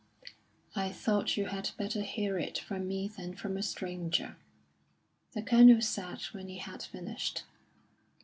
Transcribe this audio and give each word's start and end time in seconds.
"I 0.75 0.91
thought 0.91 1.37
you 1.37 1.45
had 1.45 1.69
better 1.77 2.01
hear 2.01 2.39
it 2.39 2.57
from 2.57 2.87
me 2.87 3.07
than 3.07 3.35
from 3.35 3.55
a 3.55 3.61
stranger," 3.61 4.35
the 5.33 5.43
Colonel 5.43 5.79
said 5.79 6.23
when 6.31 6.47
he 6.49 6.57
had 6.57 6.81
finished. 6.81 7.43